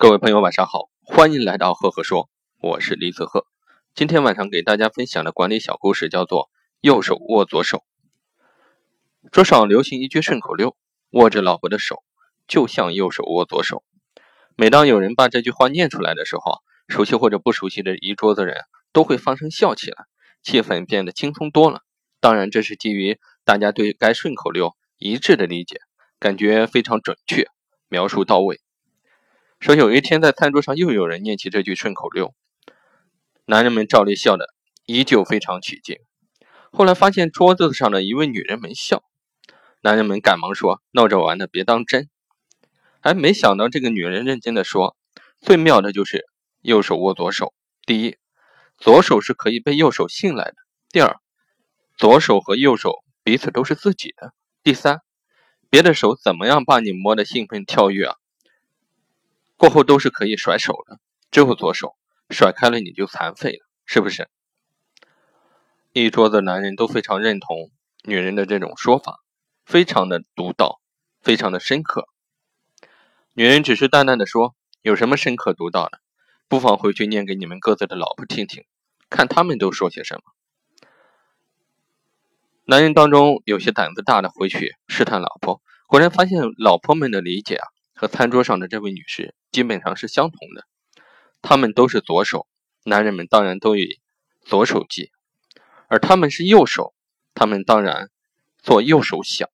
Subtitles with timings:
[0.00, 2.30] 各位朋友，晚上好，欢迎来到赫赫说，
[2.62, 3.44] 我是李子赫。
[3.94, 6.48] 今天晚上给大家分享的管理小故事叫做
[6.80, 7.84] “右手握左手”。
[9.30, 10.74] 桌上流行一句顺口溜
[11.12, 12.02] ：“握着老婆的手，
[12.48, 13.84] 就像右手握左手。”
[14.56, 18.56] 每当有人把这句话念出来的时候，熟悉或者不熟悉的一桌子人
[18.94, 20.06] 都会放声笑起来，
[20.42, 21.82] 气氛变得轻松多了。
[22.20, 25.78] 当然，这是基于大家对该顺口溜一致的理解，
[26.18, 27.50] 感觉非常准确，
[27.90, 28.62] 描述到位。
[29.60, 32.34] 说有一天在餐桌上又有人念起这句顺口溜，
[33.44, 34.46] 男人们照例笑的
[34.86, 35.98] 依旧非常起劲。
[36.72, 39.02] 后来发现桌子上的一位女人没笑，
[39.82, 42.08] 男人们赶忙说：“闹着玩的，别当真。”
[43.00, 44.96] 哎，没想到这个女人认真的说
[45.42, 46.24] ：“最妙的就是
[46.62, 47.52] 右手握左手。
[47.84, 48.16] 第一，
[48.78, 50.54] 左手是可以被右手信赖的；
[50.90, 51.18] 第二，
[51.98, 54.28] 左手和右手彼此都是自己的；
[54.62, 55.00] 第三，
[55.68, 58.14] 别的手怎么样把你摸得兴奋跳跃啊？”
[59.60, 60.98] 过后都是可以甩手的，
[61.30, 61.94] 只有左手
[62.30, 64.30] 甩开了你就残废了，是不是？
[65.92, 67.70] 一桌子男人都非常认同
[68.04, 69.20] 女人的这种说法，
[69.66, 70.80] 非常的独到，
[71.20, 72.08] 非常的深刻。
[73.34, 76.00] 女人只是淡淡的说：“有什么深刻独到的？
[76.48, 78.64] 不妨回去念给你们各自的老婆听听，
[79.10, 80.22] 看他们都说些什么。”
[82.64, 87.68] 男人当中有些胆子大的回去试探老婆，果然发现老婆们的理解啊。
[87.92, 90.64] 和餐桌上的这位女士基本上是相同的，
[91.42, 92.46] 他们都是左手，
[92.84, 94.00] 男人们当然都以
[94.42, 95.10] 左手记，
[95.88, 96.94] 而他们是右手，
[97.34, 98.10] 他们当然
[98.58, 99.48] 做右手想。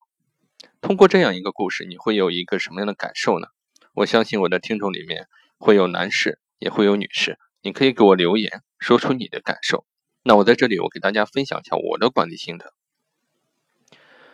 [0.79, 3.47] 通过这样一个故事，你会有一个什么样的感受呢？
[3.93, 9.85] 我相信我的听众里面会有男士，也会有女士，你可以给我留言，说出你的感受。
[10.21, 12.73] 那我在这里，我给大家分享一下我的管理心得。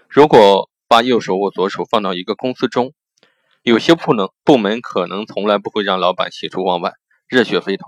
[0.10, 2.94] 如果把右手握左手放到一个公司中，
[3.64, 6.96] 有些部能部门可能从来不会让老板喜出望外、
[7.30, 7.88] 热血沸腾，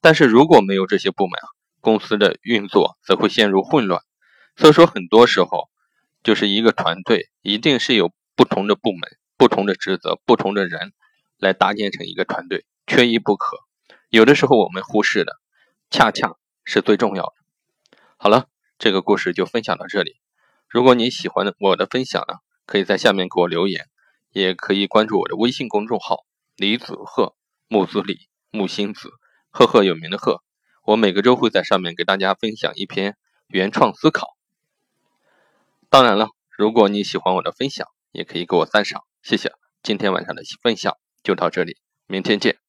[0.00, 1.46] 但是如果没有这些部门啊，
[1.82, 4.00] 公司的运作则会陷入混乱。
[4.56, 5.68] 所以说，很多时候
[6.22, 9.02] 就是一个团队一定是有不同的部门、
[9.36, 10.94] 不同的职责、不同的人
[11.36, 13.58] 来搭建成一个团队，缺一不可。
[14.08, 15.34] 有的时候我们忽视的，
[15.90, 17.98] 恰恰是最重要的。
[18.16, 18.46] 好了，
[18.78, 20.16] 这个故事就分享到这里。
[20.70, 23.86] 如果你喜欢我的分享呢，可以在下面给我留言。
[24.36, 26.26] 也可以关注我的微信公众号
[26.56, 27.34] “李子鹤
[27.68, 29.08] 木子李木星子
[29.48, 30.42] 赫赫有名的鹤”，
[30.84, 33.16] 我每个周会在上面给大家分享一篇
[33.46, 34.36] 原创思考。
[35.88, 39.54] 当然了，如果你喜欢我的分享，也可以给我赞赏，谢谢。
[39.82, 42.65] 今天晚上的分享就到这里，明天见。